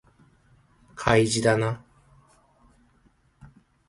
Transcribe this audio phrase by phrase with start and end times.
[0.95, 1.83] 開示だな